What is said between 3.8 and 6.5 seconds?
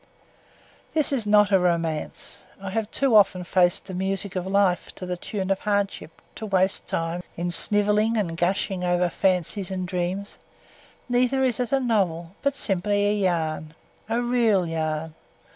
the music of life to the tune of hardship to